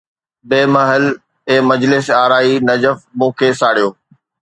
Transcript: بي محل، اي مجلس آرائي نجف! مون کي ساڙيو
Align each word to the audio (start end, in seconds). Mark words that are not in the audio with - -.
بي 0.49 0.61
محل، 0.73 1.03
اي 1.49 1.55
مجلس 1.71 2.05
آرائي 2.23 2.53
نجف! 2.67 2.97
مون 3.17 3.31
کي 3.37 3.47
ساڙيو 3.59 3.89